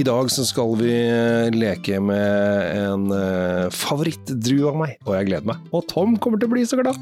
I 0.00 0.04
dag 0.06 0.30
så 0.32 0.46
skal 0.48 0.70
vi 0.78 0.92
eh, 0.96 1.50
leke 1.52 1.98
med 2.00 2.68
en 2.72 3.10
uh, 3.12 3.66
favorittdrue 3.68 4.70
av 4.70 4.78
meg, 4.80 4.94
og 5.04 5.12
jeg 5.18 5.26
gleder 5.28 5.48
meg. 5.50 5.66
Og 5.76 5.82
Tom 5.90 6.14
kommer 6.16 6.40
til 6.40 6.48
å 6.48 6.52
bli 6.54 6.62
så 6.64 6.78
glad! 6.80 6.96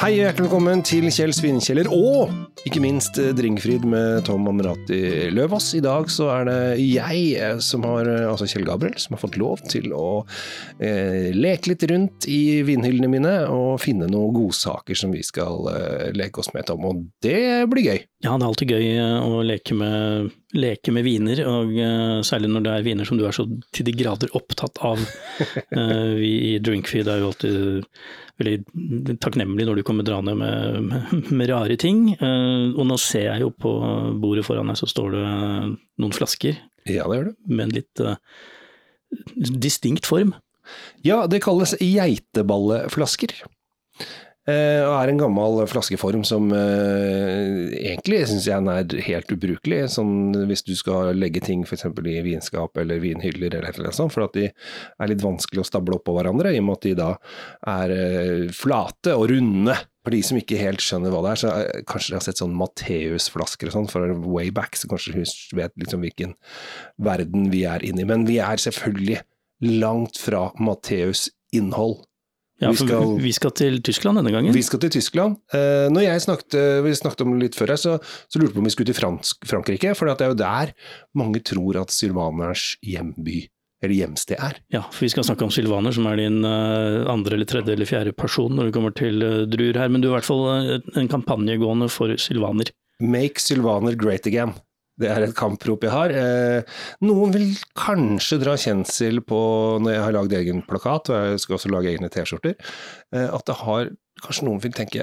Hei 0.00 0.14
og 0.14 0.22
hjertelig 0.22 0.46
velkommen 0.46 0.86
til 0.86 1.10
Kjell 1.12 1.36
Svinkjeller 1.36 1.92
og 1.92 2.32
ikke 2.66 2.80
minst 2.82 3.14
Dringfrid 3.14 3.84
med 3.86 4.24
Tom 4.26 4.48
Amrati 4.50 5.28
Løvaas. 5.30 5.68
I 5.78 5.82
dag 5.84 6.08
så 6.10 6.26
er 6.34 6.48
det 6.48 6.56
jeg 6.82 7.20
eh, 7.38 7.60
som 7.62 7.84
har, 7.86 8.08
eh, 8.10 8.26
altså 8.26 8.48
Kjell 8.50 8.66
Gabriel, 8.66 8.96
som 8.98 9.14
har 9.14 9.22
fått 9.22 9.38
lov 9.38 9.62
til 9.70 9.94
å 9.94 10.24
eh, 10.82 11.30
leke 11.36 11.70
litt 11.70 11.86
rundt 11.92 12.26
i 12.26 12.64
vinhyllene 12.66 13.10
mine 13.12 13.36
og 13.54 13.78
finne 13.84 14.10
noen 14.10 14.34
godsaker 14.34 14.98
som 14.98 15.14
vi 15.14 15.22
skal 15.26 15.70
eh, 15.70 16.10
leke 16.18 16.42
oss 16.42 16.50
med, 16.56 16.66
Tom. 16.66 16.82
Og 16.90 17.06
det 17.22 17.38
blir 17.70 17.86
gøy. 17.86 18.02
Ja, 18.26 18.34
det 18.34 18.42
er 18.42 18.50
alltid 18.50 18.74
gøy 18.74 18.86
å 19.22 19.40
leke 19.46 19.78
med, 19.78 20.34
leke 20.56 20.94
med 20.94 21.04
viner, 21.06 21.42
og 21.46 21.74
uh, 21.76 22.22
særlig 22.26 22.48
når 22.50 22.64
det 22.64 22.72
er 22.72 22.86
viner 22.86 23.06
som 23.06 23.18
du 23.20 23.26
er 23.28 23.34
så 23.36 23.44
til 23.76 23.86
de 23.86 23.92
grader 23.94 24.32
opptatt 24.34 24.80
av. 24.88 25.02
Vi 26.22 26.32
i 26.48 26.54
Drinkfeed 26.64 27.10
er 27.12 27.20
jo 27.20 27.28
alltid 27.28 27.84
veldig 28.40 29.18
takknemlige 29.22 29.68
når 29.68 29.78
du 29.78 29.84
kommer 29.86 30.06
draende 30.06 30.34
med, 30.36 30.80
med, 30.88 31.30
med 31.30 31.50
rare 31.52 31.76
ting. 31.80 32.08
Uh, 32.16 32.55
og 32.76 32.86
nå 32.88 32.98
ser 33.00 33.28
jeg 33.30 33.44
jo 33.44 33.52
på 33.52 33.72
bordet 34.22 34.46
foran 34.46 34.68
meg 34.68 34.78
så 34.80 34.88
står 34.90 35.16
det 35.16 35.24
noen 36.02 36.16
flasker. 36.16 36.58
Ja, 36.86 37.06
det 37.08 37.20
gjør 37.20 37.30
det. 37.30 37.36
Med 37.50 37.68
en 37.68 37.76
litt 37.76 38.04
distinkt 39.62 40.08
form. 40.08 40.34
Ja, 41.06 41.24
det 41.30 41.44
kalles 41.44 41.76
geiteballeflasker. 41.80 43.36
Uh, 44.46 44.86
og 44.86 44.92
er 44.94 45.10
en 45.10 45.18
gammel 45.18 45.64
flaskeform 45.66 46.20
som 46.26 46.52
uh, 46.54 47.64
egentlig 47.74 48.20
syns 48.30 48.44
jeg 48.46 48.62
er 48.70 49.00
helt 49.08 49.32
ubrukelig. 49.34 49.80
Sånn 49.90 50.36
hvis 50.46 50.62
du 50.62 50.70
skal 50.78 51.18
legge 51.18 51.42
ting 51.42 51.64
f.eks. 51.66 51.88
i 51.90 52.20
vinskap 52.22 52.78
eller 52.78 53.02
vinhyller 53.02 53.58
eller 53.58 53.80
noe 53.82 53.96
sånt, 53.96 54.14
for 54.14 54.28
at 54.28 54.38
de 54.38 54.46
er 54.46 55.10
litt 55.10 55.24
vanskelig 55.24 55.64
å 55.64 55.66
stable 55.66 55.98
oppå 55.98 56.14
hverandre, 56.14 56.54
i 56.54 56.62
og 56.62 56.68
med 56.68 56.78
at 56.78 56.86
de 56.86 56.94
da 56.94 57.10
er 57.74 57.96
uh, 57.96 58.54
flate 58.54 59.18
og 59.18 59.26
runde. 59.34 59.74
For 60.06 60.14
de 60.14 60.20
som 60.22 60.38
ikke 60.38 60.60
helt 60.60 60.78
skjønner 60.84 61.10
hva 61.10 61.20
det 61.24 61.30
er, 61.32 61.40
så 61.40 61.52
kanskje 61.90 62.12
de 62.12 62.18
har 62.20 62.22
sett 62.22 62.38
sånn 62.38 62.52
Matteus-flasker 62.54 63.72
og 63.72 63.74
sånn 63.74 63.88
for 63.90 64.12
way 64.22 64.52
back, 64.54 64.78
så 64.78 64.86
kanskje 64.86 65.16
hun 65.16 65.24
vet 65.58 65.74
liksom 65.82 66.04
hvilken 66.06 66.36
verden 67.02 67.48
vi 67.50 67.64
er 67.66 67.82
inne 67.82 68.04
i. 68.04 68.06
Men 68.06 68.22
vi 68.28 68.36
er 68.38 68.62
selvfølgelig 68.62 69.24
langt 69.82 70.20
fra 70.22 70.52
Matteus' 70.62 71.26
innhold. 71.50 72.04
Ja, 72.62 72.70
for 72.70 72.86
vi 72.86 72.86
skal, 72.86 73.10
vi 73.24 73.32
skal, 73.34 73.52
til 73.58 73.82
Tyskland 73.84 74.20
denne 74.20 74.30
gangen? 74.30 74.54
Vi 74.54 74.62
skal 74.64 74.80
til 74.80 74.94
Tyskland. 74.94 75.40
Eh, 75.52 75.90
når 75.90 76.06
jeg 76.06 76.22
snakket, 76.28 76.54
vi 76.86 76.94
snakket 77.02 77.26
om 77.26 77.34
det 77.34 77.42
litt 77.42 77.58
før 77.58 77.74
her, 77.74 77.82
så, 77.82 77.98
så 78.30 78.38
lurte 78.38 78.54
jeg 78.54 78.60
på 78.60 78.62
om 78.62 78.70
vi 78.70 78.76
skulle 78.76 78.92
til 78.92 79.00
Fransk, 79.00 79.42
Frankrike. 79.50 79.96
For 79.98 80.06
det 80.06 80.22
er 80.22 80.32
jo 80.32 80.38
der 80.38 80.72
mange 81.18 81.42
tror 81.44 81.82
at 81.82 81.92
sylvaners 81.92 82.76
hjemby, 82.86 83.42
eller 83.84 83.94
hjemsted, 83.94 84.40
er. 84.40 84.60
Ja, 84.72 84.82
for 84.88 85.04
vi 85.04 85.10
skal 85.12 85.26
snakke 85.28 85.44
om 85.46 85.52
sylvaner, 85.52 85.92
som 85.92 86.08
er 86.08 86.20
din 86.20 86.40
uh, 86.46 87.04
andre 87.12 87.36
eller 87.36 87.48
tredje 87.48 87.74
eller 87.76 87.88
fjerde 87.88 88.14
person 88.16 88.54
når 88.56 88.70
det 88.70 88.76
kommer 88.76 88.94
til 88.96 89.20
uh, 89.20 89.42
druer 89.50 89.76
her. 89.82 89.92
Men 89.92 90.00
du 90.00 90.08
er 90.08 90.14
i 90.14 90.16
hvert 90.16 90.30
fall 90.30 90.44
uh, 90.48 90.94
en 90.96 91.10
kampanje 91.12 91.58
gående 91.60 91.90
for 91.92 92.14
sylvaner. 92.20 92.72
Make 93.04 93.42
sylvaner 93.42 93.98
great 94.00 94.26
again. 94.26 94.54
Det 94.96 95.08
er 95.12 95.26
et 95.26 95.34
kamprop 95.36 95.84
jeg 95.84 95.92
har. 95.92 96.12
Eh, 96.16 96.76
noen 97.04 97.34
vil 97.34 97.50
kanskje 97.76 98.38
dra 98.40 98.54
kjensel 98.60 99.20
på, 99.28 99.40
når 99.84 99.92
jeg 99.92 100.04
har 100.06 100.16
lagd 100.16 100.36
egen 100.38 100.62
plakat, 100.64 101.10
og 101.12 101.32
jeg 101.32 101.42
skal 101.42 101.58
også 101.58 101.72
lage 101.72 101.92
egne 101.92 102.08
T-skjorter, 102.12 102.56
eh, 103.12 103.28
at 103.28 103.46
det 103.48 103.60
har 103.64 103.94
Kanskje 104.16 104.46
noen 104.46 104.62
vil 104.64 104.72
tenke 104.72 105.02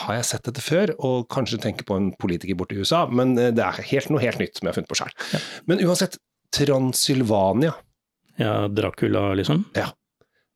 har 0.00 0.14
jeg 0.16 0.24
sett 0.24 0.46
dette 0.48 0.62
før, 0.64 0.94
og 1.04 1.26
kanskje 1.28 1.58
tenke 1.60 1.84
på 1.84 1.98
en 2.00 2.06
politiker 2.16 2.56
borte 2.56 2.72
i 2.72 2.80
USA, 2.80 3.02
men 3.12 3.34
eh, 3.36 3.50
det 3.52 3.60
er 3.60 3.82
helt, 3.90 4.08
noe 4.08 4.22
helt 4.22 4.40
nytt 4.40 4.56
som 4.56 4.64
jeg 4.64 4.72
har 4.72 4.78
funnet 4.78 4.88
på 4.88 4.96
sjøl. 4.96 5.12
Ja. 5.34 5.40
Men 5.68 5.82
uansett, 5.84 6.16
Transylvania. 6.56 7.74
Ja, 8.40 8.68
Dracula, 8.68 9.28
liksom? 9.38 9.66
Ja. 9.76 9.90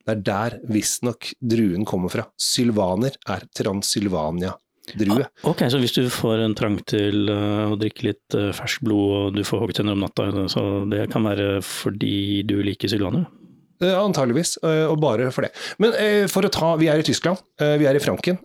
Det 0.09 0.15
er 0.16 0.25
der 0.25 0.56
visstnok 0.72 1.34
druen 1.39 1.84
kommer 1.89 2.12
fra. 2.12 2.25
Sylvaner 2.41 3.19
er 3.28 3.44
Transylvania 3.55 4.55
drue. 4.97 5.25
Ah, 5.25 5.50
ok, 5.50 5.65
Så 5.71 5.81
hvis 5.83 5.97
du 5.97 6.06
får 6.12 6.44
en 6.44 6.55
trang 6.56 6.78
til 6.89 7.28
uh, 7.28 7.72
å 7.72 7.78
drikke 7.81 8.11
litt 8.11 8.37
uh, 8.37 8.50
ferskt 8.56 8.84
blod 8.87 9.11
og 9.19 9.37
du 9.37 9.43
får 9.47 9.65
hoggtenner 9.65 9.97
om 9.97 10.05
natta, 10.05 10.31
så 10.53 10.65
det 10.89 11.09
kan 11.12 11.27
være 11.28 11.59
fordi 11.65 12.44
du 12.49 12.59
liker 12.65 12.91
sylvaner? 12.91 13.27
Uh, 13.78 13.95
antageligvis, 14.00 14.56
og 14.65 14.97
bare 15.03 15.28
for 15.34 15.47
det. 15.47 15.53
Men 15.78 15.93
for 16.33 16.47
å 16.47 16.50
ta 16.50 16.72
Vi 16.81 16.89
er 16.91 16.99
i 16.99 17.05
Tyskland, 17.06 17.39
vi 17.60 17.87
er 17.87 17.95
i 17.95 18.03
Franken. 18.03 18.41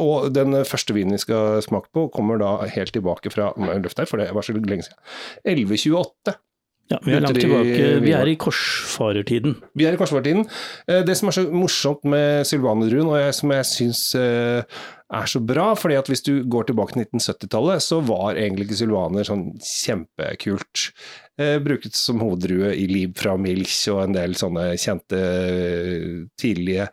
og 0.00 0.30
den 0.32 0.62
første 0.64 0.96
vinen 0.96 1.18
vi 1.18 1.20
skal 1.20 1.60
smake 1.66 1.90
på, 1.92 2.06
kommer 2.14 2.40
da 2.40 2.54
helt 2.64 2.94
tilbake 2.96 3.32
fra 3.34 3.50
Løft 3.58 4.00
her, 4.00 4.08
for 4.08 4.22
det 4.22 4.30
var 4.32 4.46
så 4.46 4.56
lenge 4.56 4.86
siden. 4.86 4.96
1128. 5.44 6.38
Ja, 6.90 6.98
vi 7.06 7.14
er 7.14 7.22
langt 7.22 7.38
tilbake. 7.38 7.90
Vi 8.02 8.14
er 8.18 8.30
i 8.32 8.36
korsfarertiden. 8.40 9.56
Vi 9.78 9.86
er 9.86 9.94
i 9.94 10.00
korsfarertiden. 10.00 10.46
Det 11.06 11.14
som 11.18 11.30
er 11.30 11.36
så 11.36 11.44
morsomt 11.54 12.02
med 12.10 12.48
sylvanerdruen, 12.48 13.12
og 13.12 13.20
jeg, 13.20 13.36
som 13.38 13.52
jeg 13.54 13.68
syns 13.70 14.02
er 15.10 15.26
så 15.30 15.40
bra. 15.42 15.72
fordi 15.78 15.98
at 15.98 16.10
hvis 16.10 16.22
du 16.26 16.44
går 16.50 16.70
tilbake 16.70 16.94
til 16.94 17.06
1970-tallet, 17.06 17.82
så 17.82 18.00
var 18.04 18.38
egentlig 18.38 18.68
ikke 18.68 18.80
sylvaner 18.82 19.26
sånn 19.26 19.46
kjempekult. 19.64 20.90
Eh, 21.40 21.56
bruket 21.62 21.96
som 21.96 22.20
hoveddrue 22.20 22.72
i 22.76 22.86
Liv 22.90 23.14
fra 23.18 23.36
Milch 23.40 23.76
og 23.92 24.02
en 24.04 24.16
del 24.16 24.34
sånne 24.36 24.74
kjente 24.80 25.20
tidlige 26.40 26.90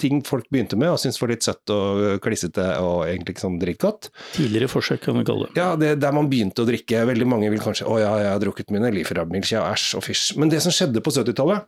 ting 0.00 0.20
folk 0.26 0.46
begynte 0.52 0.78
med 0.78 0.92
og 0.92 1.00
syntes 1.02 1.18
var 1.22 1.32
litt 1.32 1.46
søtt 1.46 1.72
og 1.74 2.20
klissete 2.22 2.66
og 2.84 3.06
egentlig 3.08 3.34
ikke 3.34 3.46
sånn 3.46 3.60
drikkgodt. 3.62 4.10
Tidligere 4.36 4.70
forsøk, 4.70 5.02
kan 5.08 5.18
vi 5.18 5.26
kalle 5.26 5.50
det. 5.50 5.58
Ja, 5.58 5.72
det, 5.80 5.96
der 6.04 6.14
man 6.14 6.30
begynte 6.30 6.62
å 6.62 6.68
drikke. 6.68 7.06
Veldig 7.10 7.28
mange 7.28 7.50
vil 7.52 7.64
kanskje 7.64 7.88
å 7.90 7.98
ja, 8.02 8.12
jeg 8.22 8.34
har 8.34 8.44
drukket 8.44 8.70
mine 8.74 8.92
Liv 8.94 9.08
fra 9.10 9.26
Milch, 9.28 9.50
ja 9.56 9.66
æsj 9.72 9.96
og 9.98 10.06
fysj. 10.06 10.28
Men 10.40 10.52
det 10.52 10.62
som 10.64 10.74
skjedde 10.74 11.02
på 11.02 11.12
70-tallet 11.16 11.66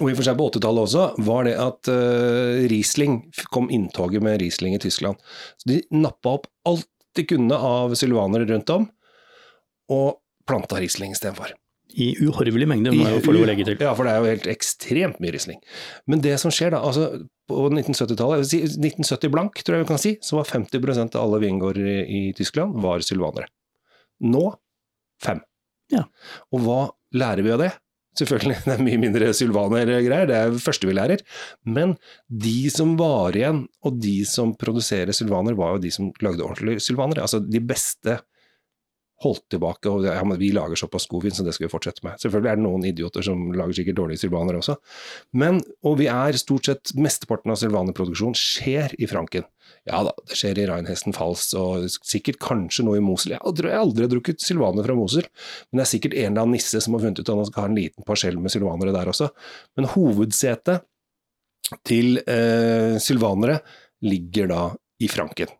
og 0.00 0.08
i 0.08 0.14
og 0.14 0.18
for 0.18 0.26
seg 0.26 0.38
på 0.38 0.46
80-tallet 0.50 0.86
også, 0.88 1.04
var 1.26 1.46
det 1.46 1.54
at 1.60 1.90
uh, 1.92 2.64
Riesling 2.70 3.20
kom 3.54 3.68
inntoget 3.72 4.24
med 4.24 4.40
Riesling 4.42 4.74
i 4.74 4.80
Tyskland. 4.82 5.20
Så 5.60 5.70
de 5.70 5.80
nappa 5.94 6.38
opp 6.38 6.48
alt 6.66 6.88
de 7.14 7.26
kunne 7.30 7.54
av 7.54 7.94
sylvanere 7.98 8.48
rundt 8.48 8.72
om, 8.74 8.88
og 9.94 10.16
planta 10.48 10.80
Riesling 10.82 11.14
istedenfor. 11.14 11.54
I 11.94 12.08
uhorvelig 12.24 12.66
mengde, 12.66 12.90
må 12.90 13.06
jeg 13.06 13.22
få 13.22 13.36
lov 13.36 13.44
å 13.44 13.50
legge 13.52 13.68
til. 13.68 13.78
Ja, 13.78 13.92
for 13.94 14.08
det 14.08 14.16
er 14.16 14.24
jo 14.24 14.32
helt 14.32 14.48
ekstremt 14.50 15.20
mye 15.22 15.34
Riesling. 15.36 15.60
Men 16.10 16.24
det 16.24 16.34
som 16.42 16.50
skjer 16.54 16.74
da, 16.74 16.82
altså 16.82 17.28
på 17.46 17.68
1970-tallet, 17.68 18.50
1970 18.50 19.30
blank 19.30 19.62
tror 19.62 19.78
jeg 19.78 19.84
vi 19.84 19.90
kan 19.92 20.02
si, 20.02 20.14
så 20.24 20.40
var 20.40 20.50
50% 20.50 21.14
av 21.14 21.28
alle 21.28 21.42
vingårder 21.44 21.86
i, 21.86 21.98
i 22.02 22.22
Tyskland 22.34 22.80
var 22.82 23.04
sylvanere. 23.06 23.46
Nå 24.26 24.48
fem. 25.22 25.44
Ja. 25.92 26.02
Og 26.50 26.64
hva 26.64 26.80
lærer 27.14 27.46
vi 27.46 27.54
av 27.54 27.62
det? 27.62 27.70
Selvfølgelig, 28.14 28.60
det 28.66 28.74
er 28.76 28.84
mye 28.86 29.00
mindre 29.02 29.30
sylvaner-greier, 29.34 30.28
det 30.30 30.36
er 30.38 30.60
første 30.62 30.86
vi 30.86 30.94
lærer. 30.94 31.24
Men 31.66 31.96
de 32.28 32.70
som 32.70 32.94
var 33.00 33.34
igjen, 33.34 33.64
og 33.82 33.98
de 34.02 34.20
som 34.28 34.54
produserer 34.58 35.14
sylvaner, 35.16 35.56
var 35.58 35.74
jo 35.74 35.82
de 35.82 35.90
som 35.94 36.12
lagde 36.22 36.44
ordentlige 36.46 36.84
sylvaner. 36.84 37.22
Altså 37.24 37.42
de 37.42 37.62
beste 37.64 38.20
holdt 39.24 39.44
tilbake, 39.54 39.90
og 39.90 40.04
ja, 40.06 40.20
vi 40.38 40.50
lager 40.54 40.78
såpass 40.78 41.06
god 41.10 41.24
vin, 41.24 41.34
så 41.34 41.44
det 41.46 41.54
skal 41.56 41.68
vi 41.68 41.72
fortsette 41.72 42.04
med. 42.06 42.18
Selvfølgelig 42.22 42.50
er 42.50 42.58
det 42.58 42.66
noen 42.66 42.86
idioter 42.88 43.24
som 43.24 43.46
lager 43.56 43.78
sikkert 43.78 43.98
dårlige 44.00 44.24
sylvaner 44.24 44.58
også. 44.58 44.76
Men, 45.38 45.60
og 45.86 45.98
vi 46.02 46.08
er 46.12 46.38
stort 46.40 46.70
sett, 46.70 46.94
mesteparten 46.98 47.54
av 47.54 47.60
sylvanerproduksjon 47.62 48.36
skjer 48.38 48.96
i 48.98 49.08
Franken. 49.10 49.46
Ja 49.84 50.00
da, 50.06 50.14
det 50.24 50.36
skjer 50.38 50.58
i 50.62 50.66
Reinhesten 50.68 51.12
Fals 51.12 51.50
og 51.60 51.90
sikkert 51.92 52.38
kanskje 52.40 52.86
noe 52.86 52.96
i 52.96 53.04
Mosel. 53.04 53.34
Jeg 53.34 53.56
tror 53.58 53.68
jeg 53.68 53.82
aldri 53.82 54.06
har 54.06 54.12
drukket 54.14 54.44
sylvaner 54.44 54.86
fra 54.86 54.96
Mosel, 54.96 55.26
men 55.68 55.80
det 55.80 55.84
er 55.84 55.90
sikkert 55.90 56.16
en 56.16 56.30
eller 56.30 56.46
annen 56.46 56.56
nisse 56.56 56.80
som 56.80 56.96
har 56.96 57.04
funnet 57.04 57.20
ut 57.20 57.28
at 57.28 57.36
han 57.36 57.50
skal 57.50 57.66
ha 57.66 57.70
en 57.70 57.76
liten 57.76 58.06
parsell 58.08 58.38
med 58.40 58.54
sylvanere 58.54 58.94
der 58.96 59.10
også. 59.12 59.28
Men 59.76 59.90
hovedsetet 59.92 60.86
til 61.84 62.16
eh, 62.24 62.96
sylvanere 63.00 63.58
ligger 64.08 64.48
da 64.48 64.62
i 65.04 65.10
Franken. 65.12 65.52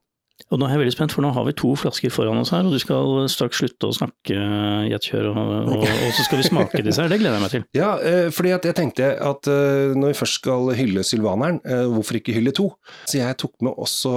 Og 0.51 0.59
nå 0.59 0.67
er 0.67 0.75
jeg 0.75 0.81
veldig 0.83 0.93
spent, 0.93 1.13
for 1.15 1.23
nå 1.23 1.31
har 1.31 1.45
vi 1.47 1.53
to 1.57 1.69
flasker 1.79 2.11
foran 2.11 2.41
oss 2.41 2.51
her, 2.51 2.67
og 2.67 2.75
du 2.75 2.81
skal 2.83 3.29
straks 3.31 3.61
slutte 3.61 3.87
å 3.87 3.95
snakke 3.95 4.35
i 4.35 4.91
et 4.95 5.07
kjør, 5.07 5.29
og, 5.31 5.39
og, 5.71 5.85
og, 5.85 6.11
så 6.17 6.27
skal 6.27 6.41
vi 6.41 6.47
smake 6.49 6.83
disse 6.83 7.01
her. 7.01 7.13
Det 7.13 7.21
gleder 7.23 7.39
jeg 7.39 7.45
meg 7.45 7.55
til. 7.55 7.65
Ja, 7.79 7.93
eh, 8.03 8.27
fordi 8.35 8.51
at 8.55 8.67
jeg 8.67 8.77
tenkte 8.79 9.13
at 9.15 9.49
eh, 9.51 9.95
når 9.95 10.13
vi 10.13 10.19
først 10.19 10.41
skal 10.41 10.73
hylle 10.75 11.07
sylvaneren, 11.07 11.63
eh, 11.63 11.85
hvorfor 11.91 12.19
ikke 12.19 12.35
hylle 12.35 12.55
to? 12.57 12.67
Så 13.07 13.21
jeg 13.21 13.39
tok 13.41 13.55
med 13.65 13.79
også 13.87 14.15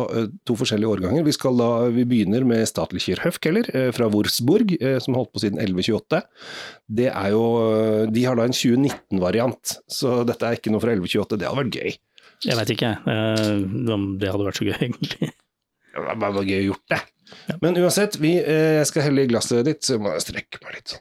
to 0.47 0.57
forskjellige 0.57 0.97
årganger. 0.97 1.25
Vi, 1.27 1.37
skal 1.37 1.61
da, 1.61 1.69
vi 1.93 2.05
begynner 2.09 2.45
med 2.49 2.65
Statlicher 2.69 3.21
Höfkeller 3.21 3.69
fra 3.95 4.09
Wurzburg, 4.11 4.73
som 5.03 5.17
holdt 5.17 5.33
på 5.37 5.45
siden 5.45 5.61
1128. 5.61 6.21
Det 6.97 7.09
er 7.13 7.33
jo, 7.35 7.47
de 8.09 8.25
har 8.25 8.37
da 8.39 8.49
en 8.49 8.57
2019-variant, 8.57 9.79
så 9.85 10.21
dette 10.27 10.49
er 10.49 10.57
ikke 10.57 10.73
noe 10.73 10.81
fra 10.81 10.97
1128. 10.97 11.37
Det 11.37 11.49
hadde 11.49 11.63
vært 11.63 11.81
gøy. 11.81 11.99
Jeg 12.45 12.57
veit 12.59 12.73
ikke, 12.73 12.95
om 13.93 14.15
det 14.21 14.33
hadde 14.33 14.49
vært 14.49 14.59
så 14.59 14.67
gøy, 14.67 14.79
egentlig. 14.81 15.35
Det 15.97 16.31
var 16.37 16.47
gøy 16.47 16.59
å 16.61 16.67
gjort 16.71 16.93
det. 16.93 17.01
Ja. 17.49 17.57
Men 17.63 17.77
uansett, 17.81 18.15
vi, 18.23 18.37
eh, 18.39 18.77
jeg 18.79 18.87
skal 18.91 19.07
helle 19.09 19.25
i 19.25 19.29
glasset 19.31 19.65
ditt, 19.67 19.83
så 19.83 19.97
må 19.99 20.13
jeg 20.15 20.25
strekke 20.27 20.61
meg 20.63 20.77
litt. 20.79 20.97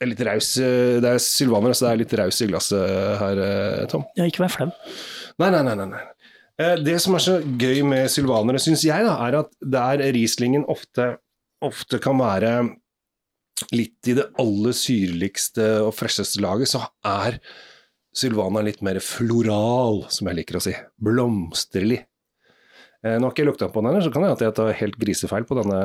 Det 0.00 0.06
er 0.06 0.10
litt 0.14 0.22
raus 0.24 0.46
eh, 0.64 0.96
Det 1.02 1.10
er 1.10 1.18
sylvaner, 1.20 1.74
så 1.76 1.84
det 1.86 1.90
er 1.90 1.98
litt 2.00 2.14
raus 2.20 2.38
i 2.40 2.48
glasset 2.48 3.18
her, 3.20 3.40
eh, 3.44 3.86
Tom. 3.92 4.06
Ja, 4.16 4.28
ikke 4.30 4.46
vær 4.46 4.54
flau. 4.54 4.70
Nei, 5.42 5.50
nei, 5.52 5.62
nei. 5.68 5.88
nei. 5.90 6.04
Eh, 6.60 6.76
Det 6.86 6.96
som 7.04 7.16
er 7.18 7.24
så 7.24 7.38
gøy 7.40 7.82
med 7.88 8.08
sylvanere, 8.12 8.62
syns 8.62 8.84
jeg, 8.86 9.04
da, 9.04 9.16
er 9.26 9.40
at 9.42 9.52
der 9.60 10.04
Rieslingen 10.16 10.64
ofte, 10.72 11.14
ofte 11.64 12.00
kan 12.00 12.20
være 12.20 12.54
litt 13.76 14.08
i 14.08 14.14
det 14.16 14.30
aller 14.40 14.72
syrligste 14.76 15.66
og 15.84 15.92
fresheste 15.98 16.40
laget, 16.40 16.70
så 16.72 16.80
er 17.04 17.36
sylvaneren 18.16 18.70
litt 18.70 18.80
mer 18.82 19.02
floral, 19.04 20.06
som 20.08 20.30
jeg 20.30 20.40
liker 20.40 20.58
å 20.58 20.64
si. 20.64 20.72
Blomsterlig. 20.96 22.00
Eh, 23.00 23.16
Nå 23.16 23.26
har 23.26 23.32
ikke 23.32 23.44
jeg 23.44 23.48
lukta 23.48 23.68
på 23.72 23.80
den 23.80 23.92
ennå, 23.94 24.02
så 24.04 24.12
kan 24.12 24.24
det 24.24 24.34
at 24.34 24.42
jeg 24.44 24.56
tar 24.56 24.74
helt 24.76 24.98
grisefeil 25.00 25.46
på 25.48 25.56
denne 25.56 25.78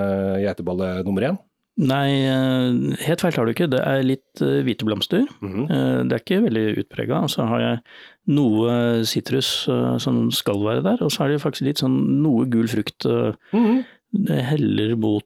geiteballe 0.44 0.90
nummer 1.08 1.30
én. 1.30 1.38
Nei, 1.76 2.24
eh, 2.24 2.96
helt 3.04 3.24
feil 3.24 3.36
har 3.36 3.48
du 3.48 3.52
ikke. 3.52 3.70
Det 3.72 3.82
er 3.84 4.04
litt 4.04 4.44
eh, 4.44 4.64
hvite 4.68 4.88
blomster. 4.88 5.26
Mm 5.42 5.52
-hmm. 5.52 6.08
Det 6.08 6.14
er 6.14 6.24
ikke 6.24 6.44
veldig 6.44 6.78
utprega. 6.84 7.24
Og 7.24 7.30
så 7.30 7.48
har 7.48 7.60
jeg 7.60 7.80
noe 8.28 9.04
sitrus 9.06 9.68
som 10.00 10.32
skal 10.32 10.60
være 10.64 10.84
der, 10.84 11.04
og 11.04 11.12
så 11.12 11.24
er 11.24 11.28
det 11.30 11.42
faktisk 11.42 11.68
litt 11.68 11.80
sånn 11.80 12.22
noe 12.24 12.46
gul 12.46 12.68
frukt. 12.68 13.06
Mm 13.06 13.64
-hmm. 13.66 13.86
Det 14.12 14.44
heller 14.44 14.96
mot 14.96 15.24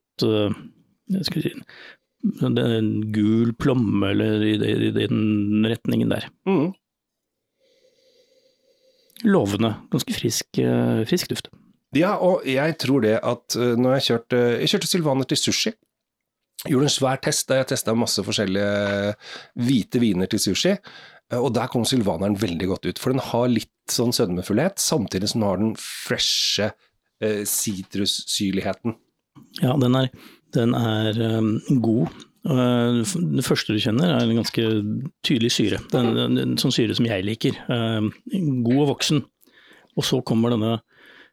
jeg 1.09 1.25
skal 1.25 1.41
si, 1.41 1.53
en 2.41 3.11
gul 3.11 3.53
plomme, 3.53 4.09
eller 4.09 4.41
i, 4.41 4.53
i 4.53 4.91
den 4.91 5.65
retningen 5.65 6.09
der. 6.09 6.29
Mhm. 6.45 6.73
Lovende. 9.23 9.75
Ganske 9.91 10.13
frisk, 10.13 10.47
frisk 11.05 11.29
duft. 11.29 11.49
Ja, 11.97 12.15
og 12.21 12.43
jeg 12.45 12.75
tror 12.77 13.01
det 13.01 13.15
at 13.17 13.55
uh, 13.57 13.73
når 13.79 13.95
jeg 13.97 14.05
kjørte 14.09 14.39
Jeg 14.61 14.69
kjørte 14.73 14.89
sylvaner 14.91 15.25
til 15.29 15.39
sushi. 15.41 15.71
Gjorde 16.67 16.89
en 16.89 16.91
svær 16.91 17.21
test 17.23 17.47
der 17.49 17.61
jeg 17.61 17.69
testa 17.71 17.93
masse 17.95 18.21
forskjellige 18.25 19.13
hvite 19.63 20.01
viner 20.03 20.27
til 20.27 20.41
sushi. 20.43 20.73
eh, 20.75 21.39
Og 21.39 21.53
der 21.55 21.69
kom 21.71 21.85
sylvaneren 21.87 22.35
veldig 22.37 22.67
godt 22.67 22.85
ut, 22.89 22.99
for 22.99 23.13
den 23.15 23.23
har 23.23 23.47
litt 23.47 23.71
sånn 23.89 24.11
sødmefullhet, 24.11 24.75
samtidig 24.83 25.29
som 25.31 25.39
den 25.39 25.47
har 25.47 25.61
den 25.61 25.71
freshe 25.79 26.67
eh, 27.23 27.45
sitrussyrligheten. 27.47 28.97
Ja, 29.63 29.77
den 29.79 29.95
er, 29.95 30.09
den 30.53 30.75
er 30.75 31.21
um, 31.39 31.53
god. 31.79 32.11
Eh, 32.43 32.99
Det 33.39 33.47
første 33.47 33.73
du 33.73 33.79
kjenner 33.79 34.17
er 34.17 34.27
en 34.27 34.41
ganske 34.41 34.67
tydelig 35.23 35.53
syre. 35.55 35.79
Den, 35.93 36.11
den, 36.17 36.37
en 36.43 36.57
sånn 36.59 36.75
syre 36.75 36.95
som 36.97 37.07
jeg 37.07 37.23
liker. 37.23 37.55
Eh, 37.71 38.11
God 38.35 38.83
og 38.83 38.89
voksen. 38.97 39.23
Og 39.95 40.05
så 40.05 40.19
kommer 40.27 40.51
denne 40.53 40.81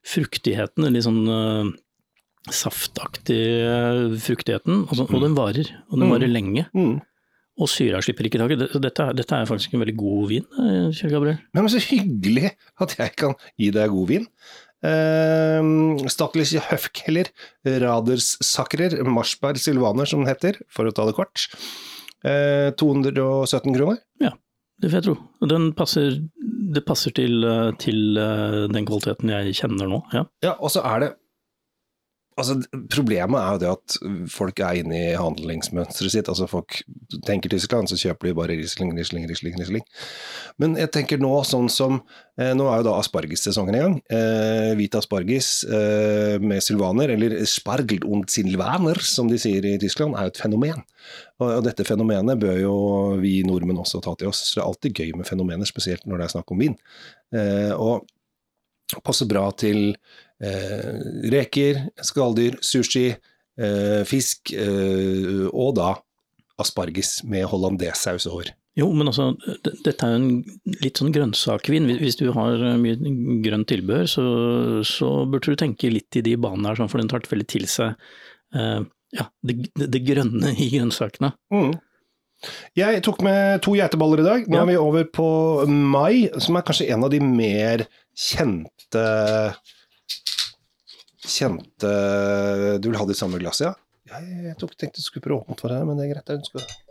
fruktigheten, 0.07 0.87
litt 0.95 1.05
sånn 1.07 1.25
uh, 1.27 1.71
saftaktige 2.53 4.17
fruktigheten. 4.23 4.85
Og, 4.87 4.95
så, 4.99 5.07
og 5.11 5.23
den 5.25 5.35
varer. 5.37 5.71
Og 5.91 5.99
den 5.99 6.07
Mm. 6.09 6.13
varer 6.15 6.31
lenge. 6.31 6.67
Mm. 6.77 7.01
Og 7.57 7.71
syra 7.73 8.03
slipper 8.05 8.27
ikke 8.29 8.39
taket. 8.39 8.67
Dette, 8.85 9.07
dette 9.17 9.33
er 9.39 9.47
faktisk 9.49 9.73
en 9.75 9.81
veldig 9.81 9.97
god 9.97 10.29
vin, 10.29 10.45
eh, 10.61 10.91
Kjell 10.93 11.11
Gabriel. 11.15 11.39
Men 11.57 11.69
så 11.73 11.81
hyggelig 11.81 12.51
at 12.85 12.97
jeg 12.99 13.15
kan 13.17 13.35
gi 13.59 13.71
deg 13.73 13.91
god 13.91 14.09
vin. 14.13 14.27
Uh, 14.85 15.97
Stakkelse 16.13 16.61
Høfkeller, 16.69 17.31
Radersakrer, 17.65 18.99
Marsberg 19.09 19.57
Sylvaner 19.59 20.07
som 20.07 20.21
den 20.23 20.29
heter, 20.31 20.61
for 20.69 20.85
å 20.87 20.93
ta 20.95 21.07
det 21.09 21.17
kort. 21.17 21.47
Uh, 22.23 22.71
217 22.79 23.73
kroner. 23.75 23.99
Ja, 24.21 24.35
Det 24.79 24.91
får 24.93 25.01
jeg 25.01 25.07
tro. 25.09 25.17
Den 25.49 25.71
passer, 25.73 26.21
det 26.77 26.85
passer 26.87 27.15
til, 27.17 27.45
eh, 27.45 27.71
til 27.83 28.19
eh, 28.21 28.65
den 28.73 28.89
kvaliteten 28.89 29.33
jeg 29.33 29.57
kjenner 29.61 29.91
nå. 29.91 30.03
Ja. 30.15 30.27
Ja, 30.45 30.57
og 30.61 30.73
så 30.75 30.85
er 30.87 31.03
det 31.03 31.13
Altså, 32.37 32.59
Problemet 32.93 33.41
er 33.41 33.55
jo 33.55 33.61
det 33.63 33.69
at 33.71 33.97
folk 34.29 34.61
er 34.61 34.83
inne 34.83 34.97
i 34.97 35.17
handlingsmønsteret 35.17 36.13
sitt. 36.13 36.29
altså 36.29 36.49
Folk 36.51 36.83
tenker 37.25 37.53
Tyskland, 37.53 37.89
så 37.89 37.97
kjøper 37.97 38.29
de 38.29 38.35
bare 38.37 38.57
Riesling, 38.59 38.93
Riesling, 38.97 39.25
Riesling. 39.29 39.57
Riesling. 39.57 39.85
Men 40.61 40.77
jeg 40.77 40.93
tenker 40.93 41.21
nå 41.23 41.33
sånn 41.49 41.71
som 41.73 42.03
eh, 42.37 42.53
Nå 42.57 42.67
er 42.69 42.83
jo 42.83 42.89
da 42.91 42.97
aspargessesongen 43.01 43.79
i 43.79 43.81
gang. 43.81 43.97
Eh, 44.13 44.73
hvit 44.77 44.99
asparges 45.01 45.51
eh, 45.65 46.37
med 46.43 46.65
sylvaner, 46.65 47.15
eller 47.17 47.39
spargel 47.49 48.05
und 48.05 48.29
silvaner, 48.33 49.01
som 49.01 49.33
de 49.33 49.41
sier 49.41 49.65
i 49.65 49.79
Tyskland, 49.81 50.17
er 50.17 50.29
jo 50.29 50.35
et 50.35 50.43
fenomen. 50.43 50.85
Og, 51.41 51.49
og 51.49 51.65
dette 51.65 51.89
fenomenet 51.89 52.41
bør 52.43 52.61
jo 52.61 52.77
vi 53.23 53.39
nordmenn 53.49 53.81
også 53.81 54.03
ta 54.05 54.13
til 54.21 54.29
oss. 54.33 54.45
Så 54.51 54.59
det 54.59 54.65
er 54.65 54.69
alltid 54.69 55.01
gøy 55.01 55.17
med 55.17 55.29
fenomener, 55.29 55.69
spesielt 55.69 56.05
når 56.05 56.21
det 56.21 56.29
er 56.29 56.37
snakk 56.37 56.53
om 56.53 56.61
vin. 56.67 56.77
Eh, 57.33 57.73
og 57.73 58.05
passer 59.07 59.29
bra 59.31 59.49
til 59.59 59.97
reker, 60.41 61.87
skalldyr, 62.05 62.59
sushi, 62.65 63.09
eh, 63.59 64.03
fisk 64.09 64.53
eh, 64.53 65.47
og 65.53 65.75
da 65.79 65.95
asparges 66.61 67.23
med 67.29 67.45
hollandesaus 67.51 68.27
over. 68.31 68.51
Jo, 68.77 68.91
men 68.93 69.09
altså, 69.09 69.31
dette 69.65 70.05
er 70.05 70.11
jo 70.13 70.19
en 70.21 70.75
litt 70.85 70.99
sånn 71.01 71.13
grønnsakvin. 71.15 71.87
Hvis- 72.01 72.19
du 72.21 72.31
har 72.37 72.53
eh, 72.61 72.77
mye 72.77 72.97
grønt 73.45 73.69
tilbehør, 73.73 74.05
så, 74.09 74.25
så 74.85 75.25
burde 75.25 75.55
du 75.55 75.57
tenke 75.57 75.89
litt 75.93 76.17
i 76.17 76.25
de 76.27 76.37
banene 76.37 76.69
her, 76.69 76.77
sånn, 76.77 76.91
for 76.93 77.01
den 77.01 77.09
tar 77.09 77.25
veldig 77.25 77.47
til 77.49 77.65
seg 77.67 77.95
eh, 78.55 78.83
ja, 79.17 79.25
det, 79.43 79.71
det, 79.79 79.89
det 79.95 80.05
grønne 80.05 80.53
i 80.61 80.69
grønnsakene. 80.75 81.33
Mm. 81.55 81.73
Jeg 82.77 83.01
tok 83.07 83.23
med 83.25 83.63
to 83.65 83.73
geiteballer 83.79 84.21
i 84.21 84.27
dag. 84.27 84.45
Nå 84.51 84.59
Ja. 84.59 84.63
er 84.63 84.69
vi 84.69 84.77
over 84.77 85.05
på 85.09 85.29
mai, 85.73 86.29
som 86.39 86.57
er 86.59 86.63
kanskje 86.69 86.91
en 86.93 87.05
av 87.07 87.11
de 87.15 87.21
mer 87.25 87.87
kjente 88.13 89.07
Kjente 91.27 91.93
Du 92.81 92.91
vil 92.91 92.99
ha 93.01 93.07
det 93.09 93.17
i 93.17 93.19
samme 93.19 93.41
glasset, 93.43 93.69
ja? 93.69 93.75
jeg, 94.07 94.57
tok, 94.61 94.77
tenkte 94.79 95.03
jeg 95.03 95.09
skulle 95.09 95.27
prøve 95.27 95.43
åpent 95.43 95.63
for 95.63 95.75
deg, 95.75 95.87
men 95.89 95.99
det 95.99 96.07
er 96.07 96.15
greit. 96.15 96.31
Jeg 96.31 96.45
ønsker 96.45 96.85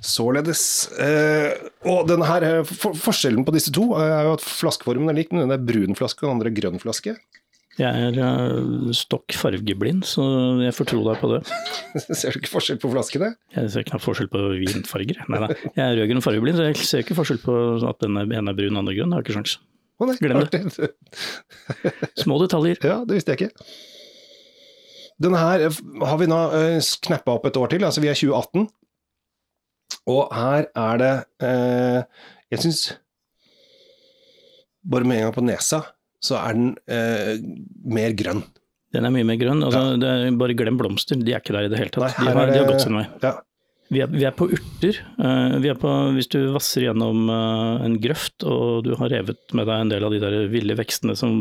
Således. 0.00 0.62
Eh, 0.96 1.52
og 1.84 2.06
denne 2.08 2.24
her, 2.24 2.44
eh, 2.46 2.64
for, 2.64 2.96
Forskjellen 2.96 3.44
på 3.44 3.52
disse 3.52 3.72
to 3.72 3.92
er 4.00 4.24
jo 4.24 4.38
at 4.38 4.44
flaskeformen 4.44 5.12
er 5.12 5.18
lik, 5.18 5.32
men 5.32 5.44
den 5.44 5.52
er 5.52 5.60
brun 5.60 5.96
flaske 5.98 6.24
og 6.24 6.30
den 6.30 6.38
andre 6.38 6.48
er 6.48 6.56
grønn 6.56 6.80
flaske. 6.80 7.18
Jeg 7.78 8.06
er 8.08 8.16
eh, 8.16 8.90
stokk 8.96 9.36
fargeblind, 9.36 10.02
så 10.08 10.24
jeg 10.64 10.74
får 10.76 10.88
tro 10.90 11.04
deg 11.04 11.20
på 11.20 11.30
det. 11.34 11.42
Ser 12.18 12.32
du 12.32 12.40
ikke 12.40 12.54
forskjell 12.56 12.80
på 12.80 12.90
flaskene? 12.92 13.34
Jeg 13.56 13.72
ser 13.72 13.84
ikke 13.84 14.00
forskjell 14.02 14.32
på 14.32 14.46
vinfarger. 14.64 15.20
Nei 15.28 15.44
nei. 15.44 15.52
jeg 15.76 15.84
er 15.84 16.00
rødgrønn 16.00 16.24
fargeblind, 16.24 16.60
så 16.60 16.70
jeg 16.70 16.80
ser 16.80 17.04
ikke 17.04 17.20
forskjell 17.20 17.44
på 17.44 17.56
at 17.92 18.00
den 18.00 18.16
ene 18.24 18.40
er 18.40 18.56
brun 18.56 18.72
og 18.72 18.80
den 18.80 18.82
andre 18.82 18.96
grønn. 18.96 19.12
Jeg 19.12 19.20
har 19.20 19.28
ikke 19.28 19.36
sjans. 19.36 19.58
Å 20.00 20.08
nei, 20.08 20.16
Glem 20.20 20.46
det. 20.48 20.90
Små 22.22 22.38
detaljer. 22.40 22.80
Ja, 22.88 23.00
det 23.04 23.18
visste 23.18 23.34
jeg 23.34 23.42
ikke. 23.50 23.66
Denne 25.20 25.40
her 25.42 25.66
eh, 25.66 25.80
har 26.08 26.20
vi 26.20 26.28
nå 26.30 26.38
uh, 26.54 26.92
knappa 27.06 27.36
opp 27.36 27.50
et 27.50 27.58
år 27.60 27.74
til, 27.74 27.84
altså 27.84 28.00
vi 28.00 28.08
er 28.08 28.16
2018. 28.16 28.70
Og 30.08 30.30
her 30.32 30.68
er 30.78 31.00
det 31.00 31.14
eh, 31.44 31.98
Jeg 32.54 32.62
syns 32.62 32.82
Bare 34.90 35.04
med 35.04 35.18
en 35.18 35.26
gang 35.26 35.34
på 35.36 35.42
nesa, 35.44 35.82
så 36.24 36.38
er 36.40 36.56
den 36.56 36.70
eh, 36.88 37.34
mer 37.84 38.14
grønn. 38.16 38.40
Den 38.96 39.04
er 39.04 39.12
mye 39.12 39.26
mer 39.28 39.36
grønn. 39.36 39.60
Altså, 39.66 39.98
det 40.00 40.08
er 40.08 40.38
bare 40.40 40.56
glem 40.56 40.78
blomster, 40.80 41.20
de 41.20 41.34
er 41.34 41.42
ikke 41.42 41.52
der 41.52 41.68
i 41.68 41.70
det 41.70 41.82
hele 41.82 41.92
tatt. 41.92 42.16
Nei, 42.16 42.30
de, 42.30 42.32
har, 42.38 42.48
det, 42.48 42.54
de 42.54 42.62
har 42.62 42.70
gått 42.70 42.86
sin 42.86 42.96
vei. 42.96 43.04
Ja. 43.20 43.34
Vi 43.90 43.98
er, 44.04 44.06
vi 44.12 44.22
er 44.22 44.34
på 44.38 44.46
urter. 44.54 45.00
Eh, 45.18 45.54
vi 45.64 45.70
er 45.72 45.78
på, 45.80 45.90
hvis 46.14 46.28
du 46.30 46.38
vasser 46.54 46.84
gjennom 46.84 47.24
eh, 47.26 47.84
en 47.88 47.96
grøft 48.02 48.44
og 48.46 48.84
du 48.86 48.92
har 49.00 49.10
revet 49.10 49.54
med 49.58 49.66
deg 49.66 49.82
en 49.82 49.90
del 49.90 50.06
av 50.06 50.14
de 50.14 50.20
der 50.22 50.36
ville 50.52 50.76
vekstene 50.78 51.16
som 51.18 51.32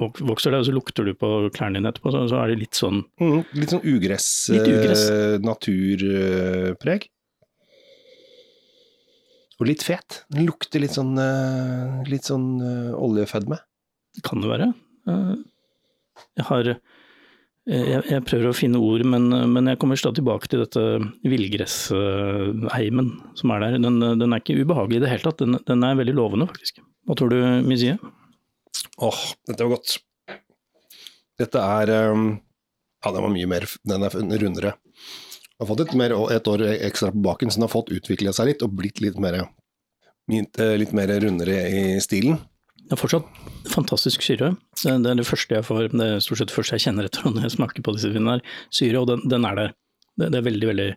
vokser 0.00 0.54
der, 0.54 0.62
og 0.62 0.68
så 0.70 0.72
lukter 0.72 1.04
du 1.04 1.12
på 1.20 1.30
klærne 1.52 1.76
dine 1.82 1.92
etterpå, 1.92 2.14
så, 2.14 2.24
er 2.40 2.52
det 2.54 2.62
litt 2.62 2.78
sånn 2.80 3.02
Mm, 3.20 3.42
litt 3.60 3.74
sånn 3.74 3.84
ugress, 3.84 4.28
Litt 4.54 4.70
ugress. 4.72 5.04
eh, 5.12 5.36
naturpreg. 5.44 7.10
Og 9.60 9.68
litt 9.68 9.84
fet. 9.86 10.22
Den 10.32 10.48
lukter 10.48 10.80
litt 10.82 10.96
sånn, 10.96 11.12
litt 12.08 12.24
sånn 12.26 12.48
oljefedme. 12.98 13.60
Kan 14.26 14.40
det 14.42 14.48
være. 14.50 14.70
Jeg 15.06 16.46
har 16.48 16.72
jeg, 17.70 18.02
jeg 18.10 18.24
prøver 18.26 18.48
å 18.50 18.56
finne 18.56 18.80
ord, 18.82 19.04
men, 19.06 19.28
men 19.52 19.70
jeg 19.70 19.78
kommer 19.82 19.98
stadig 20.00 20.18
tilbake 20.18 20.48
til 20.50 20.64
dette 20.64 20.82
villgressheimen 21.30 23.10
som 23.38 23.52
er 23.54 23.62
der. 23.62 23.76
Den, 23.84 24.00
den 24.18 24.34
er 24.34 24.42
ikke 24.42 24.58
ubehagelig 24.58 24.98
i 24.98 25.04
det 25.04 25.12
hele 25.12 25.26
tatt, 25.28 25.44
den, 25.44 25.60
den 25.68 25.86
er 25.86 25.98
veldig 26.00 26.16
lovende 26.18 26.48
faktisk. 26.50 26.82
Hva 27.06 27.18
tror 27.18 27.30
du, 27.30 27.38
Mizie? 27.66 27.98
Åh, 29.02 29.20
dette 29.46 29.62
var 29.62 29.76
godt. 29.76 29.96
Dette 31.40 31.62
er 31.78 31.94
um, 32.12 32.32
Ja, 33.02 33.10
den 33.10 33.24
var 33.24 33.32
mye 33.32 33.48
mer 33.50 33.64
Den 33.88 34.04
er 34.06 34.14
rundere. 34.14 34.74
Den 34.76 35.64
har 35.64 35.70
fått 35.70 35.84
et, 35.86 35.94
mer, 35.98 36.14
et 36.34 36.48
år 36.50 36.64
ekstra 36.74 37.12
på 37.14 37.22
baken, 37.24 37.50
så 37.50 37.60
den 37.60 37.66
har 37.68 37.72
fått 37.72 37.92
utvikla 37.94 38.34
seg 38.34 38.50
litt 38.50 38.64
og 38.66 38.74
blitt 38.78 38.98
litt 39.02 39.18
mer, 39.22 39.44
litt 40.30 40.94
mer 40.96 41.12
rundere 41.22 41.60
i 41.70 41.82
stilen. 42.02 42.40
Det 42.88 42.96
er 42.96 43.00
fortsatt 43.00 43.28
fantastisk 43.72 44.24
syre. 44.26 44.52
Det, 44.82 44.96
det 45.04 45.10
er 45.12 45.20
det 45.20 45.26
første 45.28 45.54
jeg 45.56 45.64
får, 45.68 45.88
det 45.94 46.08
er 46.16 46.22
stort 46.24 46.40
sett 46.42 46.50
det 46.50 46.56
første 46.56 46.76
jeg 46.78 46.84
kjenner 46.88 47.08
etter 47.08 47.24
når 47.30 47.46
jeg 47.46 47.54
smaker 47.56 47.84
på 47.86 47.94
disse 47.96 48.10
vinene, 48.12 48.38
er 48.40 48.74
syre, 48.74 49.00
og 49.02 49.08
den, 49.12 49.24
den 49.32 49.46
er 49.48 49.58
der. 49.60 49.74
Det, 50.18 50.28
det 50.34 50.40
er 50.42 50.46
veldig, 50.50 50.68
veldig 50.72 50.88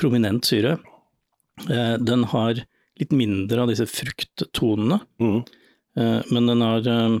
prominent 0.00 0.48
syre. 0.48 0.76
Eh, 1.68 1.96
den 2.02 2.24
har 2.32 2.62
litt 3.00 3.12
mindre 3.16 3.62
av 3.64 3.70
disse 3.72 3.86
frukttonene, 3.88 5.00
Mm. 5.22 5.42
eh, 6.00 6.22
men 6.32 6.48
den 6.50 6.64
har 6.64 6.88
eh, 6.88 7.18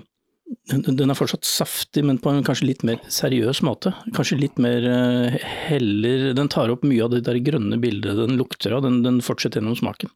den 0.72 0.96
den 0.98 1.12
er 1.12 1.14
fortsatt 1.14 1.46
saftig, 1.46 2.02
men 2.04 2.18
på 2.18 2.32
en 2.32 2.42
kanskje 2.42 2.66
litt 2.66 2.80
mer 2.82 2.98
seriøs 3.06 3.60
måte. 3.62 3.92
Kanskje 4.16 4.40
litt 4.40 4.56
mer 4.58 4.82
eh, 4.82 5.36
heller 5.68 6.32
Den 6.34 6.48
tar 6.50 6.72
opp 6.74 6.82
mye 6.82 7.04
av 7.04 7.12
det 7.14 7.20
der 7.28 7.38
grønne 7.46 7.78
bildet 7.80 8.18
den 8.18 8.34
lukter 8.40 8.74
av, 8.74 8.82
den, 8.82 9.02
den 9.06 9.20
fortsetter 9.22 9.60
gjennom 9.62 9.78
smaken. 9.78 10.10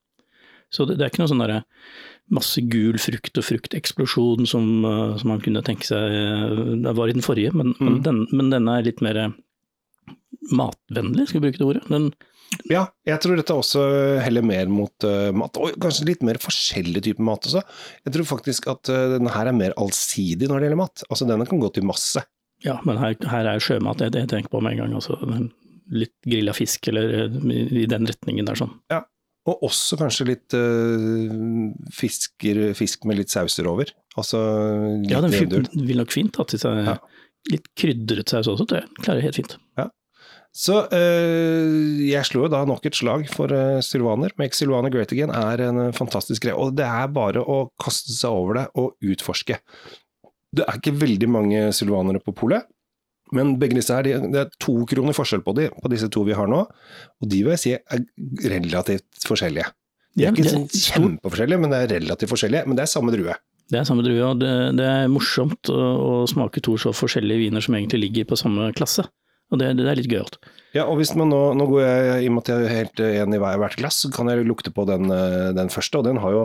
Så 0.74 0.86
det, 0.88 0.98
det 0.98 1.06
er 1.06 1.12
ikke 1.12 1.22
noe 1.22 1.30
sånn 1.30 1.44
derre 1.44 1.62
masse 2.34 2.62
gul 2.72 2.96
frukt 2.98 3.36
og 3.38 3.44
frukteksplosjon 3.46 4.46
som, 4.48 4.68
eh, 4.88 5.16
som 5.20 5.30
man 5.34 5.42
kunne 5.44 5.62
tenke 5.66 5.86
seg 5.86 6.14
eh, 6.18 6.60
det 6.86 6.94
var 6.98 7.10
i 7.10 7.16
den 7.16 7.24
forrige, 7.24 7.54
men, 7.54 7.74
men, 7.78 7.98
Mm. 7.98 8.04
den, 8.06 8.22
men 8.32 8.52
denne 8.54 8.78
er 8.78 8.86
litt 8.86 9.02
mer 9.04 9.18
eh, 9.20 9.34
matvennlig, 10.54 11.28
skal 11.28 11.40
vi 11.40 11.48
bruke 11.48 11.60
det 11.60 11.68
ordet. 11.68 11.84
Den, 11.92 12.12
Ja, 12.70 12.84
jeg 13.08 13.18
tror 13.24 13.38
dette 13.38 13.54
også 13.56 13.82
heller 14.22 14.44
mer 14.46 14.68
mot 14.70 15.06
uh, 15.08 15.32
mat, 15.34 15.56
og 15.58 15.74
kanskje 15.82 16.04
litt 16.06 16.22
mer 16.22 16.38
forskjellig 16.38 17.00
type 17.02 17.24
mat 17.24 17.48
også. 17.48 17.62
Jeg 18.06 18.14
tror 18.14 18.28
faktisk 18.28 18.68
at 18.70 18.90
uh, 18.92 19.16
denne 19.16 19.32
her 19.34 19.48
er 19.50 19.56
mer 19.56 19.74
allsidig 19.80 20.46
når 20.46 20.60
det 20.60 20.68
gjelder 20.68 20.80
mat. 20.84 21.02
Altså 21.08 21.26
denne 21.26 21.48
kan 21.50 21.62
gå 21.62 21.72
til 21.74 21.86
masse. 21.88 22.22
ja, 22.62 22.76
men 22.86 23.00
her, 23.00 23.16
her 23.32 23.48
er 23.50 23.64
sjømat 23.64 23.98
det, 24.04 24.12
tenker 24.14 24.44
jeg 24.44 24.52
på 24.52 24.60
med 24.62 24.76
en 24.76 24.84
gang. 24.84 24.94
Altså, 25.00 25.18
litt 25.90 26.14
grilla 26.24 26.54
fisk 26.56 26.86
eller 26.92 27.26
i, 27.50 27.64
i 27.82 27.88
den 27.90 28.06
retningen 28.06 28.46
der 28.46 28.60
sånn. 28.60 28.76
Og 29.50 29.66
også 29.68 29.98
kanskje 30.00 30.28
litt 30.30 30.54
uh, 30.56 31.34
fisker, 31.92 32.62
fisk 32.78 33.04
med 33.08 33.18
litt 33.20 33.32
sauser 33.32 33.68
over. 33.68 33.90
Altså 34.16 34.40
litt 35.02 35.10
Ja, 35.12 35.20
den 35.20 35.34
vil 35.34 35.68
vil 35.90 36.00
nok 36.00 36.14
fint 36.14 36.38
hatt 36.40 36.54
i 36.56 36.60
seg 36.62 36.80
Ja. 36.86 36.96
litt 37.52 37.68
krydret 37.76 38.30
saus 38.32 38.48
også, 38.48 38.64
tror 38.64 38.80
jeg. 38.82 38.88
Klarer 39.02 39.26
helt 39.26 39.36
fint. 39.42 39.58
Så 40.54 40.84
eh, 40.94 42.04
jeg 42.06 42.22
slo 42.28 42.44
jo 42.44 42.50
da 42.52 42.60
nok 42.68 42.84
et 42.86 42.94
slag 42.94 43.26
for 43.32 43.50
uh, 43.50 43.80
Sylvaner. 43.82 44.30
Make 44.38 44.54
Sylvaner 44.54 44.92
great 44.94 45.10
again 45.10 45.32
er 45.34 45.64
en 45.66 45.80
eh, 45.88 45.94
fantastisk 45.96 46.44
greie. 46.46 46.54
Og 46.54 46.76
det 46.78 46.86
er 46.86 47.10
bare 47.10 47.42
å 47.42 47.64
kaste 47.82 48.14
seg 48.14 48.30
over 48.30 48.60
det 48.60 48.64
og 48.78 48.94
utforske. 49.02 49.58
Det 50.54 50.62
er 50.62 50.78
ikke 50.78 50.94
veldig 51.00 51.28
mange 51.34 51.64
sylvanere 51.74 52.22
på 52.22 52.36
polet, 52.38 52.68
men 53.34 53.54
begge 53.60 53.78
disse 53.78 53.94
her, 53.94 54.06
de, 54.06 54.18
det 54.32 54.42
er 54.44 54.52
to 54.62 54.76
kroner 54.90 55.16
forskjell 55.16 55.42
på 55.44 55.54
de, 55.58 55.70
på 55.82 55.90
disse 55.92 56.10
to 56.12 56.24
vi 56.26 56.36
har 56.36 56.50
nå. 56.50 56.62
Og 57.22 57.30
de 57.30 57.42
vil 57.42 57.54
jeg 57.56 57.62
si 57.62 57.74
er 57.74 58.04
relativt 58.52 59.26
forskjellige. 59.28 59.72
De 60.14 60.28
er 60.28 60.36
ikke 60.36 60.52
sånn 60.52 60.68
kjempeforskjellige, 60.70 61.60
men 61.62 61.74
det 61.74 61.82
er 61.82 61.92
relativt 61.96 62.30
forskjellige. 62.30 62.68
Men 62.70 62.78
det 62.78 62.86
er 62.86 62.92
samme 62.92 63.14
drue. 63.14 63.34
Det 63.72 63.80
er 63.80 63.86
samme 63.88 64.04
drue, 64.04 64.20
og 64.28 64.40
det, 64.42 64.52
det 64.78 64.86
er 64.86 65.10
morsomt 65.10 65.70
å, 65.72 65.78
å 65.78 66.16
smake 66.30 66.62
to 66.64 66.76
så 66.80 66.92
forskjellige 66.94 67.46
viner 67.46 67.64
som 67.64 67.76
egentlig 67.78 68.02
ligger 68.06 68.28
på 68.30 68.38
samme 68.38 68.68
klasse. 68.76 69.06
Og 69.52 69.60
det, 69.60 69.72
det 69.78 69.86
er 69.88 69.98
litt 69.98 70.10
gøyalt. 70.10 70.38
Ja, 70.74 70.86
og 70.88 70.98
hvis 70.98 71.12
man 71.18 71.30
nå, 71.32 71.40
nå 71.58 71.66
går 71.70 71.82
jeg, 71.84 72.20
i 72.24 72.28
og 72.30 72.36
med 72.36 72.44
at 72.44 72.50
jeg 72.52 72.66
er 72.66 72.76
helt 72.78 73.02
enig 73.06 73.38
i 73.38 73.42
hvert 73.62 73.78
glass, 73.80 74.00
så 74.04 74.10
kan 74.14 74.30
jeg 74.30 74.46
lukte 74.48 74.72
på 74.74 74.86
den, 74.88 75.10
eh, 75.12 75.50
den 75.56 75.70
første, 75.72 76.00
og 76.00 76.06
den 76.08 76.20
har 76.22 76.34
jo 76.34 76.44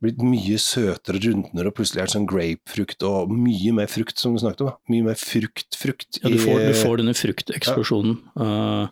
blitt 0.00 0.22
mye 0.24 0.56
søtere, 0.60 1.20
rundnere, 1.20 1.70
og 1.70 1.76
plutselig 1.76 2.02
er 2.02 2.08
det 2.08 2.14
sånn 2.14 2.30
grapefrukt, 2.30 3.04
og 3.06 3.32
mye 3.34 3.74
mer 3.76 3.90
frukt 3.92 4.20
som 4.20 4.36
du 4.36 4.40
snakket 4.42 4.64
om. 4.66 4.78
Mye 4.92 5.10
mer 5.10 5.20
frukt-frukt. 5.20 6.22
Ja, 6.22 6.32
du, 6.32 6.38
får, 6.40 6.64
du 6.70 6.80
får 6.80 7.02
denne 7.02 7.16
frukteksplosjonen. 7.18 8.16
Uh, 8.38 8.88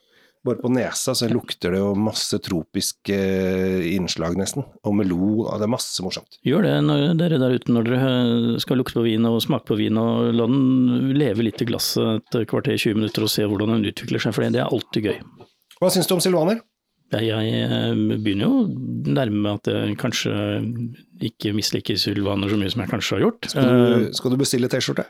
Bare 0.47 0.61
på 0.63 0.71
nesa 0.71 1.15
så 1.19 1.27
lukter 1.29 1.75
det 1.75 1.81
jo 1.81 1.91
masse 1.99 2.39
tropiske 2.41 3.17
eh, 3.17 3.89
innslag 3.97 4.37
nesten, 4.39 4.63
og 4.87 4.95
melon, 4.95 5.43
det 5.59 5.67
er 5.67 5.73
masse 5.73 6.05
morsomt. 6.05 6.39
gjør 6.47 6.63
det 6.65 6.75
når 6.87 7.03
dere 7.19 7.41
der 7.43 7.57
ute 7.59 7.75
når 7.75 7.89
dere 7.89 8.13
eh, 8.13 8.61
skal 8.63 8.79
lukte 8.79 9.01
på 9.01 9.05
vin 9.09 9.27
og 9.29 9.41
smake 9.43 9.67
på 9.69 9.81
vin, 9.81 9.99
og 9.99 10.31
la 10.39 10.47
den 10.49 11.11
leve 11.19 11.45
litt 11.45 11.65
i 11.65 11.69
glasset 11.69 12.23
et 12.23 12.49
kvarter, 12.49 12.79
20 12.79 13.01
minutter 13.01 13.27
og 13.27 13.33
se 13.35 13.45
hvordan 13.51 13.75
den 13.75 13.91
utvikler 13.91 14.23
seg, 14.23 14.37
for 14.37 14.47
det 14.47 14.63
er 14.63 14.71
alltid 14.71 15.11
gøy. 15.11 15.19
Hva 15.83 15.91
syns 15.93 16.09
du 16.09 16.17
om 16.17 16.23
Silvaner? 16.23 16.63
Jeg, 17.09 17.61
eh, 17.65 17.99
begynner 18.21 18.47
jo 18.47 18.65
nærme 19.07 19.55
at 19.59 19.69
jeg 19.71 19.97
kanskje 20.01 20.33
ikke 21.29 21.53
misliker 21.57 21.99
sylvaner 22.01 22.51
så 22.51 22.59
mye 22.61 22.71
som 22.73 22.83
jeg 22.85 22.91
kanskje 22.93 23.17
har 23.17 23.25
gjort. 23.27 23.49
Skal 23.53 23.69
du, 23.69 24.09
skal 24.19 24.35
du 24.35 24.39
bestille 24.41 24.71
T-skjorte? 24.73 25.05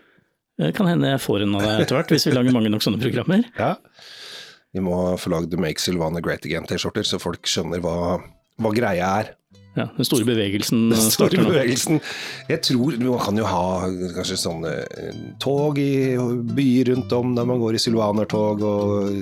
Eh, 0.61 0.73
Kan 0.77 0.89
hende 0.91 1.11
jeg 1.15 1.23
får 1.25 1.45
en 1.47 1.55
av 1.59 1.63
deg 1.67 1.85
etter 1.87 1.99
hvert, 1.99 2.13
hvis 2.15 2.27
vi 2.29 2.35
lager 2.37 2.55
mange 2.57 2.73
nok 2.73 2.85
sånne 2.85 3.01
programmer. 3.03 3.45
Ja. 3.63 3.75
Vi 4.77 4.83
må 4.85 4.95
få 5.17 5.31
lagd 5.33 5.55
Make 5.57 5.81
Sylvana 5.81 6.21
Great 6.21 6.45
Again-T-skjorter, 6.45 7.07
så 7.09 7.17
folk 7.23 7.47
skjønner 7.49 7.81
hva, 7.81 8.19
hva 8.61 8.73
greia 8.77 9.07
er. 9.23 9.31
Ja, 9.79 9.85
den 9.95 10.07
store 10.09 10.27
bevegelsen 10.27 10.89
Den 10.91 11.11
store 11.13 11.39
bevegelsen. 11.45 12.01
Jeg 12.51 12.63
tror 12.67 12.97
man 12.99 13.21
kan 13.23 13.39
jo 13.39 13.45
ha 13.47 13.63
kanskje 14.17 14.39
sånne 14.41 14.73
eh, 14.85 15.21
tog 15.43 15.79
i 15.79 16.17
byer 16.59 16.91
rundt 16.93 17.15
om 17.15 17.35
der 17.37 17.47
man 17.47 17.61
går 17.63 17.79
i 17.79 17.83
sylvanertog 17.83 18.65
og 18.67 19.21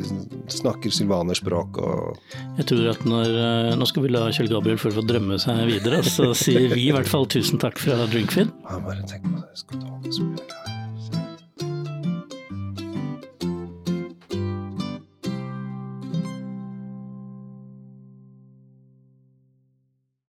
snakker 0.52 0.94
sylvanerspråk 0.94 1.80
og 1.82 2.38
Jeg 2.60 2.68
tror 2.72 2.88
at 2.94 3.04
når, 3.08 3.36
eh, 3.42 3.74
Nå 3.76 3.90
skal 3.90 4.06
vi 4.06 4.14
la 4.14 4.26
Kjell 4.32 4.48
Gabriel 4.52 4.80
få 4.80 4.94
drømme 5.04 5.38
seg 5.42 5.66
videre, 5.68 6.00
så 6.06 6.32
sier 6.36 6.70
vi 6.72 6.88
i 6.88 6.94
hvert 6.96 7.10
fall 7.10 7.28
tusen 7.28 7.60
takk 7.60 7.78
fra 7.82 8.06
Drinkfin. 8.08 8.52
ja, 8.64 8.80
Bare 8.86 9.04
tenk 9.04 9.28
på 9.28 9.36
det. 9.36 9.50
Jeg 9.52 9.64
skal 9.66 9.84
ta 9.84 10.00
det 10.06 10.16
som. 10.16 10.75